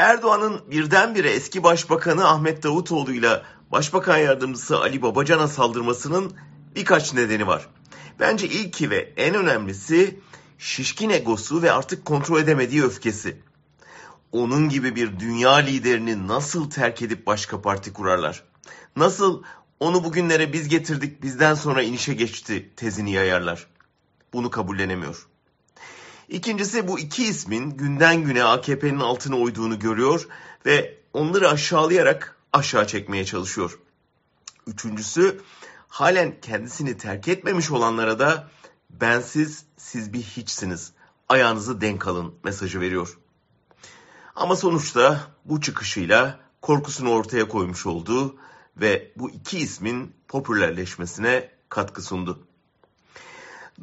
[0.00, 3.42] Erdoğan'ın birdenbire eski başbakanı Ahmet Davutoğlu ile
[3.72, 6.32] başbakan yardımcısı Ali Babacan'a saldırmasının
[6.74, 7.68] birkaç nedeni var.
[8.20, 10.20] Bence ilki ve en önemlisi
[10.58, 13.40] şişkin egosu ve artık kontrol edemediği öfkesi.
[14.32, 18.42] Onun gibi bir dünya liderini nasıl terk edip başka parti kurarlar?
[18.96, 19.42] Nasıl
[19.80, 23.66] onu bugünlere biz getirdik bizden sonra inişe geçti tezini yayarlar?
[24.32, 25.26] Bunu kabullenemiyor.
[26.30, 30.28] İkincisi bu iki ismin günden güne AKP'nin altına oyduğunu görüyor
[30.66, 33.78] ve onları aşağılayarak aşağı çekmeye çalışıyor.
[34.66, 35.40] Üçüncüsü
[35.88, 38.50] halen kendisini terk etmemiş olanlara da
[38.90, 40.92] bensiz siz bir hiçsiniz.
[41.28, 43.18] Ayağınızı denk alın mesajı veriyor.
[44.36, 48.36] Ama sonuçta bu çıkışıyla korkusunu ortaya koymuş oldu
[48.76, 52.46] ve bu iki ismin popülerleşmesine katkı sundu.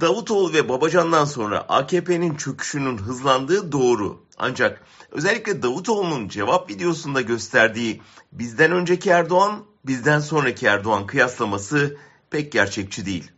[0.00, 4.24] Davutoğlu ve Babacan'dan sonra AKP'nin çöküşünün hızlandığı doğru.
[4.38, 11.96] Ancak özellikle Davutoğlu'nun cevap videosunda gösterdiği bizden önceki Erdoğan, bizden sonraki Erdoğan kıyaslaması
[12.30, 13.30] pek gerçekçi değil.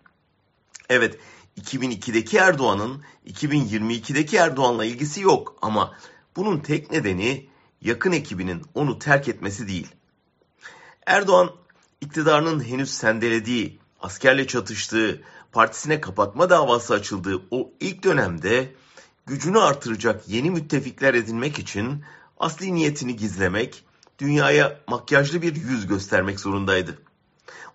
[0.88, 1.18] Evet,
[1.60, 5.94] 2002'deki Erdoğan'ın 2022'deki Erdoğan'la ilgisi yok ama
[6.36, 7.48] bunun tek nedeni
[7.80, 9.88] yakın ekibinin onu terk etmesi değil.
[11.06, 11.50] Erdoğan
[12.00, 15.22] iktidarının henüz sendelediği, askerle çatıştığı,
[15.54, 18.72] partisine kapatma davası açıldığı o ilk dönemde
[19.26, 22.04] gücünü artıracak yeni müttefikler edinmek için
[22.38, 23.84] asli niyetini gizlemek,
[24.18, 26.98] dünyaya makyajlı bir yüz göstermek zorundaydı.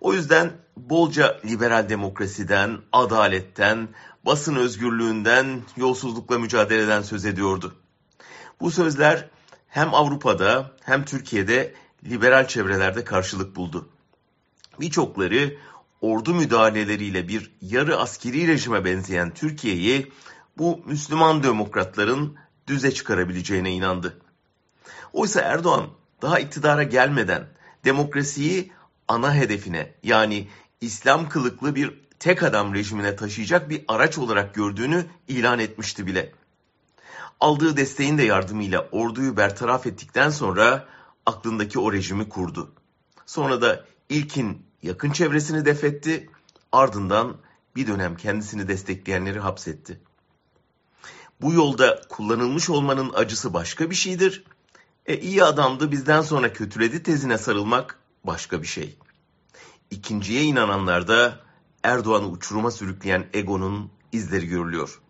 [0.00, 3.88] O yüzden bolca liberal demokrasiden, adaletten,
[4.26, 7.74] basın özgürlüğünden, yolsuzlukla mücadeleden söz ediyordu.
[8.60, 9.28] Bu sözler
[9.68, 13.88] hem Avrupa'da hem Türkiye'de liberal çevrelerde karşılık buldu.
[14.80, 15.56] Birçokları
[16.00, 20.12] ordu müdahaleleriyle bir yarı askeri rejime benzeyen Türkiye'yi
[20.58, 24.20] bu Müslüman demokratların düze çıkarabileceğine inandı.
[25.12, 25.86] Oysa Erdoğan
[26.22, 27.46] daha iktidara gelmeden
[27.84, 28.72] demokrasiyi
[29.08, 30.48] ana hedefine yani
[30.80, 36.32] İslam kılıklı bir tek adam rejimine taşıyacak bir araç olarak gördüğünü ilan etmişti bile.
[37.40, 40.88] Aldığı desteğin de yardımıyla orduyu bertaraf ettikten sonra
[41.26, 42.72] aklındaki o rejimi kurdu.
[43.26, 46.30] Sonra da ilkin yakın çevresini defetti,
[46.72, 47.36] ardından
[47.76, 50.00] bir dönem kendisini destekleyenleri hapsetti.
[51.40, 54.44] Bu yolda kullanılmış olmanın acısı başka bir şeydir.
[55.06, 58.98] E iyi adamdı bizden sonra kötüledi tezine sarılmak başka bir şey.
[59.90, 61.40] İkinciye inananlarda
[61.82, 65.00] Erdoğan'ı uçuruma sürükleyen egonun izleri görülüyor.